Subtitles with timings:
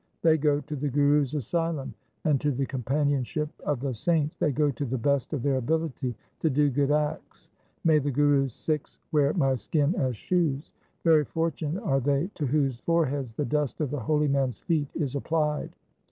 [0.23, 1.93] They go to the Guru's asylum
[2.23, 6.15] and to the companionship of the saints They go to the best of their ability
[6.39, 7.51] to do good acts.
[7.83, 10.71] May the Guru's Sikhs wear my skin as shoes!
[11.03, 15.13] Very fortunate are they to whose foreheads the dust of the holy man's feet is
[15.13, 15.69] applied.